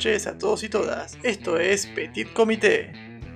[0.00, 1.18] Noches a todos y todas.
[1.22, 2.90] Esto es Petit Comité.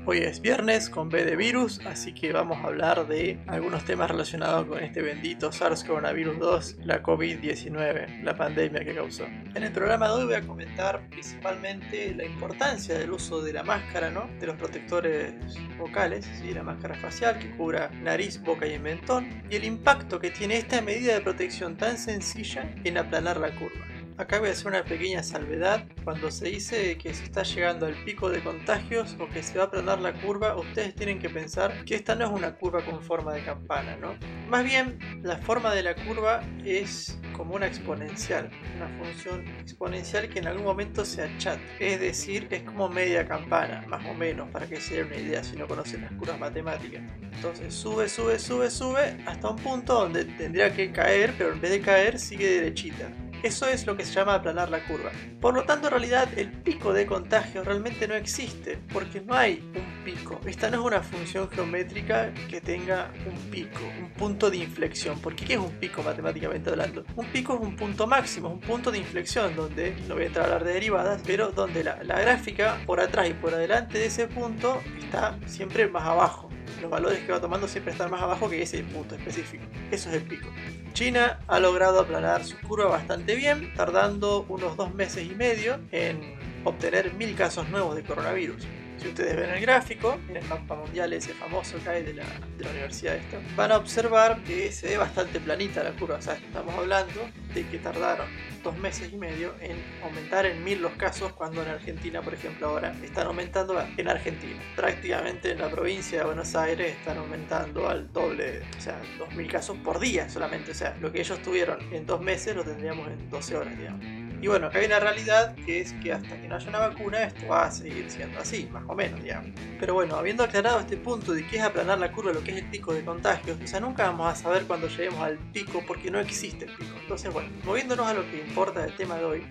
[0.07, 4.11] Hoy es viernes con B de virus, así que vamos a hablar de algunos temas
[4.11, 9.27] relacionados con este bendito SARS coronavirus 2, la COVID-19, la pandemia que causó.
[9.55, 13.62] En el programa de hoy voy a comentar principalmente la importancia del uso de la
[13.62, 14.30] máscara, ¿no?
[14.41, 15.35] De los protectores
[15.77, 16.55] vocales, ¿sí?
[16.55, 20.80] la máscara facial que cubra nariz, boca y mentón, y el impacto que tiene esta
[20.80, 23.94] medida de protección tan sencilla en aplanar la curva.
[24.16, 25.88] Acá voy a hacer una pequeña salvedad.
[26.04, 29.64] Cuando se dice que se está llegando al pico de contagios o que se va
[29.64, 33.02] a aplanar la curva, ustedes tienen que pensar que esta no es una curva con
[33.02, 34.15] forma de campana, ¿no?
[34.48, 40.38] Más bien, la forma de la curva es como una exponencial, una función exponencial que
[40.38, 41.60] en algún momento se achata.
[41.80, 45.43] Es decir, es como media campana, más o menos, para que se den una idea
[45.43, 47.02] si no conocen las curvas matemáticas.
[47.21, 51.73] Entonces sube, sube, sube, sube, hasta un punto donde tendría que caer, pero en vez
[51.73, 53.10] de caer sigue derechita.
[53.45, 55.10] Eso es lo que se llama aplanar la curva.
[55.38, 59.62] Por lo tanto, en realidad, el pico de contagio realmente no existe, porque no hay
[59.74, 60.40] un pico.
[60.46, 65.20] Esta no es una función geométrica que tenga un pico, un punto de inflexión.
[65.20, 67.04] Porque ¿qué es un pico matemáticamente hablando?
[67.16, 70.44] Un pico es un punto máximo, un punto de inflexión, donde, no voy a entrar
[70.44, 74.06] a hablar de derivadas, pero donde la, la gráfica por atrás y por adelante de
[74.06, 76.48] ese punto está siempre más abajo
[76.81, 79.65] los valores que va tomando siempre están más abajo que ese punto específico.
[79.91, 80.49] Eso es el pico.
[80.93, 86.34] China ha logrado aplanar su curva bastante bien, tardando unos dos meses y medio en
[86.65, 88.67] obtener mil casos nuevos de coronavirus.
[88.98, 92.25] Si ustedes ven el gráfico, en el mapa mundial ese famoso que hay de la,
[92.56, 96.16] de la universidad esta, van a observar que se ve bastante planita la curva.
[96.16, 98.27] O sea, estamos hablando de que tardaron
[98.62, 102.69] dos meses y medio en aumentar en mil los casos cuando en Argentina, por ejemplo,
[102.69, 104.59] ahora están aumentando en Argentina.
[104.75, 109.50] Prácticamente en la provincia de Buenos Aires están aumentando al doble, o sea, dos mil
[109.50, 110.71] casos por día solamente.
[110.71, 114.24] O sea, lo que ellos tuvieron en dos meses lo tendríamos en 12 horas, digamos.
[114.41, 117.22] Y bueno, acá hay una realidad que es que hasta que no haya una vacuna
[117.22, 119.50] esto va a seguir siendo así, más o menos, digamos.
[119.81, 122.59] Pero bueno, habiendo aclarado este punto de qué es aplanar la curva, lo que es
[122.59, 126.11] el pico de contagios, o sea, nunca vamos a saber cuando lleguemos al pico porque
[126.11, 126.95] no existe el pico.
[127.00, 129.47] Entonces, bueno, moviéndonos a lo que importa del tema de hoy,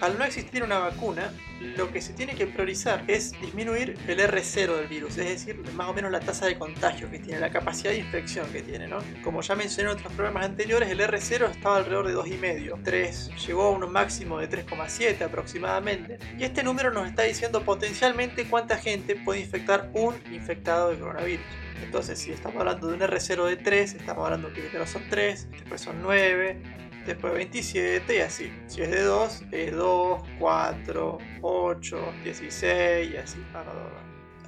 [0.00, 4.76] al no existir una vacuna, lo que se tiene que priorizar es disminuir el R0
[4.76, 7.90] del virus, es decir, más o menos la tasa de contagio que tiene, la capacidad
[7.90, 8.98] de infección que tiene, ¿no?
[9.22, 13.64] Como ya mencioné en otros programas anteriores, el R0 estaba alrededor de 2,5, 3, llegó
[13.64, 19.16] a un máximo de 3,7 aproximadamente, y este número nos está diciendo potencialmente cuánta gente
[19.16, 21.44] puede infectar un infectado de coronavirus.
[21.84, 25.50] Entonces, si estamos hablando de un R0 de 3, estamos hablando que primero son 3,
[25.50, 26.60] después son 9,
[27.06, 28.52] después 27 y así.
[28.66, 33.72] Si es de 2, es 2, 4, 8, 16 y así para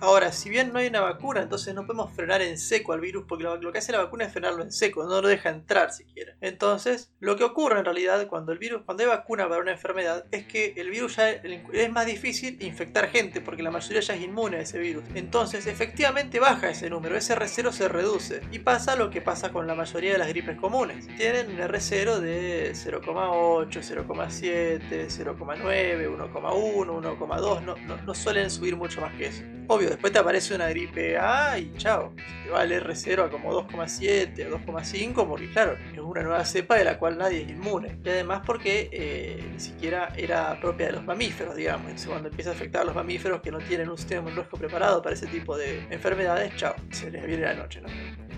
[0.02, 3.24] Ahora, si bien no hay una vacuna, entonces no podemos frenar en seco al virus,
[3.28, 6.34] porque lo, que hace la vacuna es frenarlo en seco, no lo deja entrar siquiera.
[6.40, 10.24] Entonces, lo que ocurre en realidad cuando el virus, cuando hay vacuna para una enfermedad,
[10.32, 14.22] es que el virus ya es más difícil infectar gente, porque la mayoría ya es
[14.22, 15.04] inmune a ese virus.
[15.14, 18.40] Entonces, efectivamente baja ese número, ese R0 se reduce.
[18.50, 21.06] Y pasa lo que pasa con la mayoría de las gripes comunes.
[21.16, 29.00] Tienen un R0 de 0,8, 0,7, 0,9, 1,1, 1,2, no, no, no suelen subir mucho
[29.00, 29.44] más que eso.
[29.68, 32.12] Obvio, después te aparece una gripe A y chao,
[32.44, 36.76] te va el R0 a como 2,7 o 2,5 porque claro, es una nueva cepa
[36.76, 37.98] de la cual nadie es inmune.
[38.04, 41.92] Y además porque eh, ni siquiera era propia de los mamíferos, digamos.
[42.06, 45.14] Cuando empieza a afectar a los mamíferos que no tienen un sistema inmunológico preparado para
[45.14, 47.88] ese tipo de enfermedades, chao, se les viene la noche, ¿no?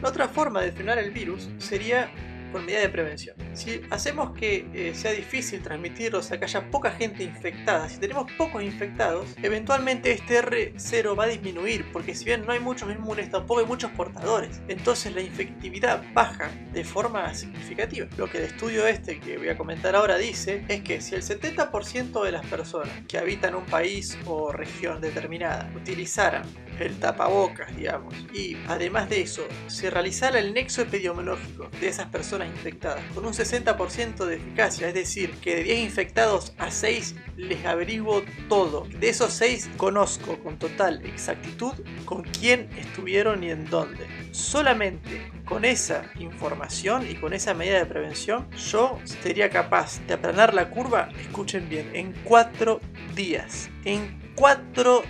[0.02, 2.10] La otra forma de frenar el virus sería
[2.54, 3.34] con medida de prevención.
[3.54, 7.98] Si hacemos que eh, sea difícil transmitirlo, o sea, que haya poca gente infectada, si
[7.98, 12.88] tenemos pocos infectados, eventualmente este R0 va a disminuir, porque si bien no hay muchos
[12.92, 14.62] inmunes, tampoco hay muchos portadores.
[14.68, 18.06] Entonces la infectividad baja de forma significativa.
[18.16, 21.22] Lo que el estudio este que voy a comentar ahora dice es que si el
[21.22, 26.44] 70% de las personas que habitan un país o región determinada utilizaran
[26.80, 28.14] el tapabocas, digamos.
[28.32, 33.32] Y además de eso, se realizara el nexo epidemiológico de esas personas infectadas con un
[33.32, 38.86] 60% de eficacia, es decir, que de 10 infectados a 6 les averiguo todo.
[38.98, 41.74] De esos 6 conozco con total exactitud
[42.04, 44.06] con quién estuvieron y en dónde.
[44.32, 50.54] Solamente con esa información y con esa medida de prevención, yo sería capaz de aplanar
[50.54, 52.80] la curva, escuchen bien, en 4
[53.14, 53.70] días.
[53.84, 55.02] En 4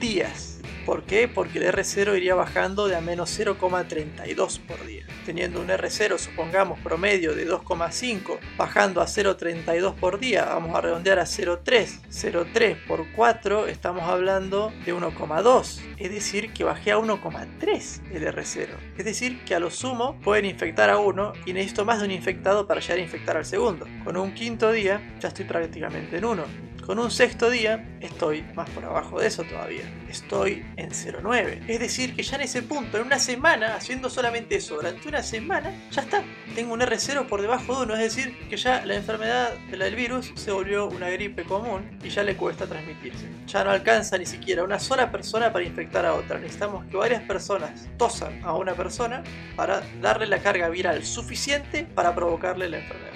[0.00, 0.51] días.
[0.84, 1.28] ¿Por qué?
[1.28, 5.06] Porque el R0 iría bajando de a menos 0,32 por día.
[5.24, 11.20] Teniendo un R0, supongamos, promedio de 2,5, bajando a 0,32 por día, vamos a redondear
[11.20, 12.00] a 0,3.
[12.10, 15.80] 0,3 por 4, estamos hablando de 1,2.
[15.98, 18.68] Es decir, que bajé a 1,3 el R0.
[18.98, 22.10] Es decir, que a lo sumo pueden infectar a uno y necesito más de un
[22.10, 23.86] infectado para llegar a infectar al segundo.
[24.04, 26.71] Con un quinto día ya estoy prácticamente en uno.
[26.86, 29.84] Con un sexto día estoy más por abajo de eso todavía.
[30.10, 31.62] Estoy en 0,9.
[31.68, 35.22] Es decir, que ya en ese punto, en una semana, haciendo solamente eso, durante una
[35.22, 36.24] semana, ya está.
[36.56, 37.94] Tengo un R0 por debajo de 1.
[37.94, 41.98] Es decir, que ya la enfermedad de la del virus se volvió una gripe común
[42.02, 43.28] y ya le cuesta transmitirse.
[43.46, 46.40] Ya no alcanza ni siquiera una sola persona para infectar a otra.
[46.40, 49.22] Necesitamos que varias personas tosan a una persona
[49.54, 53.12] para darle la carga viral suficiente para provocarle la enfermedad.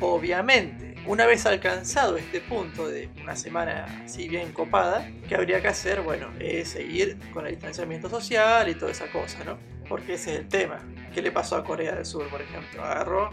[0.00, 5.68] Obviamente, una vez alcanzado este punto de una semana así bien copada, ¿qué habría que
[5.68, 6.02] hacer?
[6.02, 9.58] Bueno, es seguir con el distanciamiento social y toda esa cosa, ¿no?
[9.88, 10.78] Porque ese es el tema.
[11.14, 12.84] ¿Qué le pasó a Corea del Sur, por ejemplo?
[12.84, 13.30] Agarró,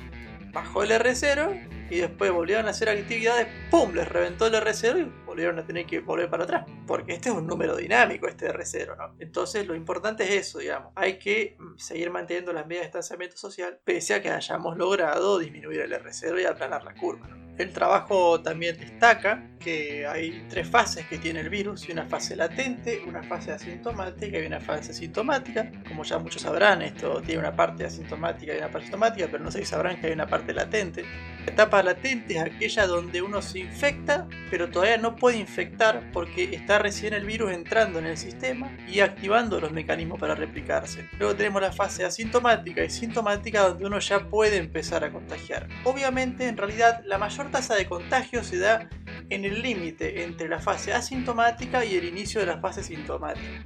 [0.51, 3.93] bajó el R0 y después volvieron a hacer actividades, ¡pum!
[3.93, 6.65] Les reventó el R0 y volvieron a tener que volver para atrás.
[6.87, 9.15] Porque este es un número dinámico, este R0, ¿no?
[9.19, 10.93] Entonces lo importante es eso, digamos.
[10.95, 15.37] Hay que mm, seguir manteniendo las medidas de distanciamiento social pese a que hayamos logrado
[15.37, 17.46] disminuir el R0 y aplanar la curva, ¿no?
[17.57, 23.01] El trabajo también destaca que hay tres fases que tiene el virus, una fase latente,
[23.07, 25.71] una fase asintomática y una fase asintomática.
[25.87, 29.49] Como ya muchos sabrán, esto tiene una parte asintomática y una parte asintomática, pero no
[29.49, 31.03] sé si sabrán que hay una parte latente.
[31.47, 36.53] La etapa latente es aquella donde uno se infecta, pero todavía no puede infectar porque
[36.53, 41.07] está recién el virus entrando en el sistema y activando los mecanismos para replicarse.
[41.17, 45.69] Luego tenemos la fase asintomática y sintomática donde uno ya puede empezar a contagiar.
[45.85, 48.89] Obviamente, en realidad, la mayor tasa de contagio se da
[49.29, 53.63] en el límite entre la fase asintomática y el inicio de la fase sintomática.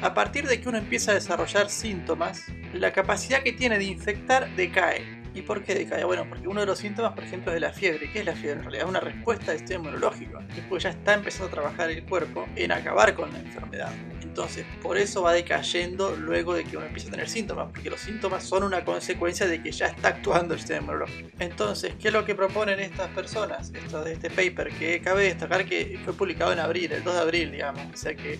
[0.00, 4.54] A partir de que uno empieza a desarrollar síntomas, la capacidad que tiene de infectar
[4.54, 5.15] decae.
[5.36, 6.02] ¿Y por qué decae?
[6.02, 8.10] Bueno, porque uno de los síntomas, por ejemplo, es la fiebre.
[8.10, 8.52] ¿Qué es la fiebre?
[8.52, 10.38] En realidad es una respuesta del sistema inmunológico.
[10.54, 13.92] Después ya está empezando a trabajar el cuerpo en acabar con la enfermedad.
[14.22, 18.00] Entonces, por eso va decayendo luego de que uno empiece a tener síntomas, porque los
[18.00, 21.28] síntomas son una consecuencia de que ya está actuando el sistema inmunológico.
[21.38, 23.70] Entonces, ¿qué es lo que proponen estas personas?
[23.74, 27.20] Esto de este paper, que cabe destacar que fue publicado en abril, el 2 de
[27.20, 27.82] abril, digamos.
[27.92, 28.38] O sea que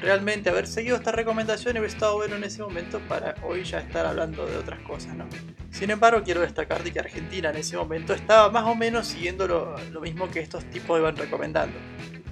[0.00, 4.06] realmente haber seguido esta recomendación hubiera estado bueno en ese momento para hoy ya estar
[4.06, 5.26] hablando de otras cosas, ¿no?
[5.70, 9.46] Sin embargo, quiero destacar de que Argentina en ese momento estaba más o menos siguiendo
[9.46, 11.76] lo, lo mismo que estos tipos iban recomendando.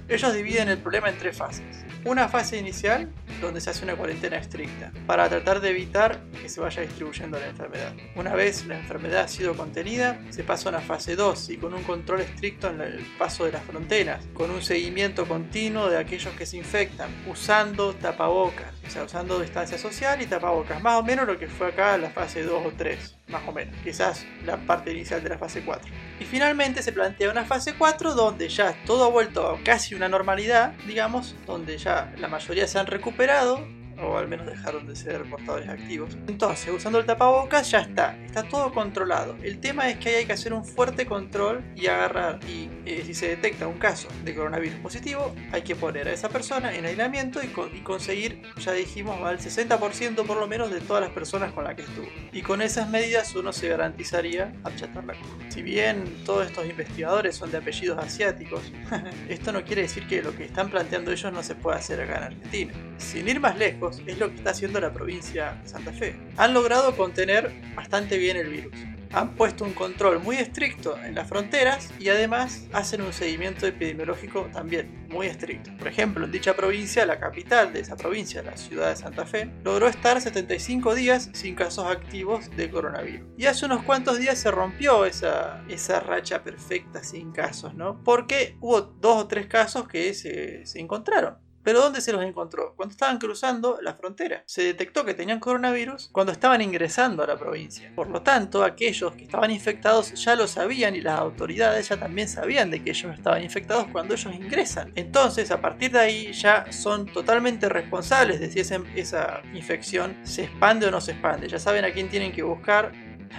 [0.07, 1.83] Ellos dividen el problema en tres fases.
[2.03, 3.09] Una fase inicial,
[3.41, 7.47] donde se hace una cuarentena estricta, para tratar de evitar que se vaya distribuyendo la
[7.47, 7.91] enfermedad.
[8.15, 11.73] Una vez la enfermedad ha sido contenida, se pasa a una fase 2 y con
[11.73, 16.35] un control estricto en el paso de las fronteras, con un seguimiento continuo de aquellos
[16.35, 21.27] que se infectan, usando tapabocas, o sea, usando distancia social y tapabocas, más o menos
[21.27, 24.91] lo que fue acá la fase 2 o 3, más o menos, quizás la parte
[24.91, 25.91] inicial de la fase 4.
[26.19, 30.07] Y finalmente se plantea una fase 4 donde ya todo ha vuelto a casi una
[30.07, 33.67] normalidad, digamos, donde ya la mayoría se han recuperado,
[34.01, 36.17] o al menos dejaron de ser portadores activos.
[36.27, 39.37] Entonces, usando el tapabocas ya está, está todo controlado.
[39.43, 43.13] El tema es que hay que hacer un fuerte control y agarrar, y eh, si
[43.13, 47.39] se detecta un caso de coronavirus positivo, hay que poner a esa persona en aislamiento
[47.41, 51.63] y, y conseguir, ya dijimos, al 60% por lo menos de todas las personas con
[51.63, 52.07] las que estuvo.
[52.33, 55.45] Y con esas medidas uno se garantizaría achatar la curva.
[55.47, 58.61] Si bien todos estos investigadores son de apellidos asiáticos,
[59.29, 62.17] esto no quiere decir que lo que están planteando ellos no se pueda hacer acá
[62.17, 62.73] en Argentina.
[62.97, 66.17] Sin ir más lejos, es lo que está haciendo la provincia de Santa Fe.
[66.35, 68.73] Han logrado contener bastante bien el virus.
[69.11, 74.49] Han puesto un control muy estricto en las fronteras y además hacen un seguimiento epidemiológico
[74.51, 75.71] también muy estricto.
[75.77, 79.49] Por ejemplo, en dicha provincia, la capital de esa provincia, la ciudad de Santa Fe,
[79.63, 83.27] logró estar 75 días sin casos activos de coronavirus.
[83.37, 88.03] Y hace unos cuantos días se rompió esa, esa racha perfecta sin casos, ¿no?
[88.03, 91.44] Porque hubo dos o tres casos que se, se encontraron.
[91.65, 92.75] Pero ¿dónde se los encontró?
[92.75, 94.43] Cuando estaban cruzando la frontera.
[94.45, 97.91] Se detectó que tenían coronavirus cuando estaban ingresando a la provincia.
[97.95, 102.29] Por lo tanto, aquellos que estaban infectados ya lo sabían y las autoridades ya también
[102.29, 104.91] sabían de que ellos estaban infectados cuando ellos ingresan.
[104.95, 110.85] Entonces, a partir de ahí ya son totalmente responsables de si esa, infección se expande
[110.85, 111.47] o no se expande.
[111.47, 112.91] Ya saben a quién tienen que buscar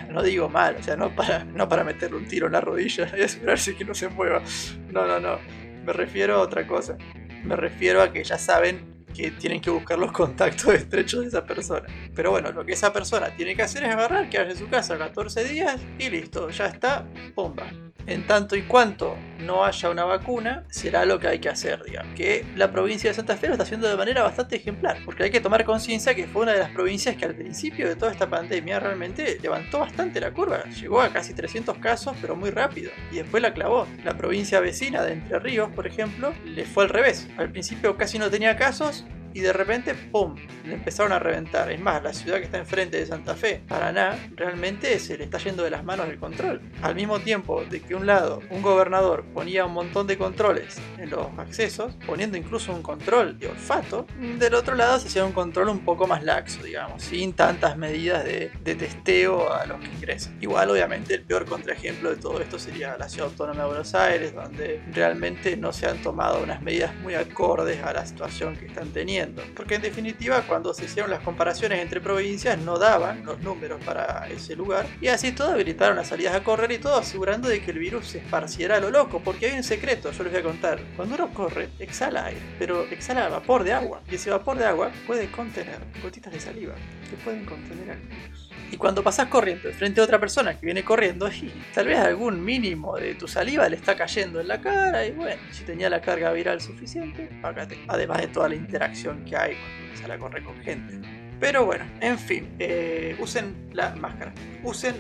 [0.11, 3.09] no digo mal, o sea, no para, no para meterle un tiro en la rodilla
[3.17, 4.43] y asegurarse que no se mueva.
[4.91, 5.39] No, no, no.
[5.85, 6.99] Me refiero a otra cosa.
[7.45, 11.45] Me refiero a que ya saben que tienen que buscar los contactos estrechos de esa
[11.45, 11.87] persona.
[12.15, 14.99] Pero bueno, lo que esa persona tiene que hacer es agarrar, quedarse en su casa
[14.99, 17.67] 14 días y listo, ya está, pumba
[18.07, 22.15] en tanto y cuanto no haya una vacuna, será lo que hay que hacer, digamos.
[22.15, 25.31] Que la provincia de Santa Fe lo está haciendo de manera bastante ejemplar, porque hay
[25.31, 28.29] que tomar conciencia que fue una de las provincias que al principio de toda esta
[28.29, 30.65] pandemia realmente levantó bastante la curva.
[30.65, 33.87] Llegó a casi 300 casos, pero muy rápido, y después la clavó.
[34.05, 37.29] La provincia vecina de Entre Ríos, por ejemplo, le fue al revés.
[37.37, 39.05] Al principio casi no tenía casos
[39.37, 41.71] y de repente, ¡pum!, le empezaron a reventar.
[41.71, 45.37] Es más, la ciudad que está enfrente de Santa Fe, Paraná, realmente se le está
[45.37, 46.63] yendo de las manos el control.
[46.81, 51.11] Al mismo tiempo de que un lado, un gobernador ponía un montón de controles en
[51.11, 54.07] los accesos, poniendo incluso un control de olfato,
[54.39, 58.25] del otro lado se hacía un control un poco más laxo, digamos, sin tantas medidas
[58.25, 60.39] de, de testeo a los que ingresan.
[60.41, 64.35] Igual, obviamente, el peor contraejemplo de todo esto sería la ciudad autónoma de Buenos Aires,
[64.35, 68.89] donde realmente no se han tomado unas medidas muy acordes a la situación que están
[68.89, 69.26] teniendo.
[69.55, 74.29] Porque en definitiva, cuando se hicieron las comparaciones entre provincias, no daban los números para
[74.29, 77.71] ese lugar, y así todo habilitaron las salidas a correr y todo asegurando de que
[77.71, 80.45] el virus se esparciera a lo loco, porque hay un secreto, yo les voy a
[80.45, 80.81] contar.
[80.97, 84.91] Cuando uno corre, exhala aire, pero exhala vapor de agua, y ese vapor de agua
[85.07, 86.75] puede contener gotitas de saliva
[87.09, 88.46] que pueden contener el virus.
[88.71, 92.45] Y cuando pasas corriendo frente a otra persona que viene corriendo, y tal vez algún
[92.45, 96.01] mínimo de tu saliva le está cayendo en la cara, y bueno, si tenía la
[96.01, 97.79] carga viral suficiente, págate.
[97.89, 100.99] Además de toda la interacción que hay cuando sale a correr con gente.
[101.39, 104.33] Pero bueno, en fin, eh, usen la máscara.
[104.65, 104.95] Usen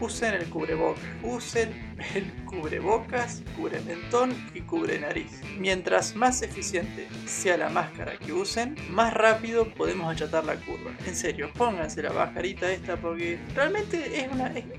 [0.00, 5.40] usen el cubrebocas, usen el cubrebocas, cubre mentón y cubre nariz.
[5.58, 10.92] Mientras más eficiente sea la máscara que usen, más rápido podemos achatar la curva.
[11.06, 14.28] En serio, pónganse la mascarita esta porque realmente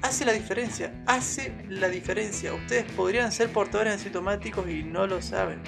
[0.02, 2.54] hace la diferencia, hace la diferencia.
[2.54, 5.60] Ustedes podrían ser portadores asintomáticos y no lo saben.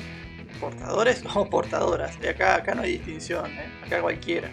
[0.60, 2.19] ¿Portadores o portadoras?
[2.19, 3.72] De acá, acá no hay distinción, ¿eh?
[3.86, 4.50] acá cualquiera.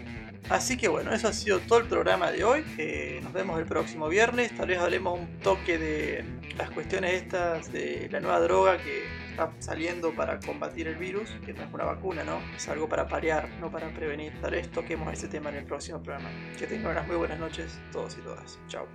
[0.48, 2.64] Así que bueno, eso ha sido todo el programa de hoy.
[2.78, 4.56] Eh, nos vemos el próximo viernes.
[4.56, 6.24] Tal vez hablemos un toque de
[6.56, 11.52] las cuestiones estas de la nueva droga que está saliendo para combatir el virus, que
[11.52, 12.40] no es una vacuna, ¿no?
[12.54, 14.40] Es algo para parear, no para prevenir.
[14.40, 16.30] Tal vez toquemos ese tema en el próximo programa.
[16.56, 18.58] Que tengan unas muy buenas noches todos y todas.
[18.68, 18.86] Chao.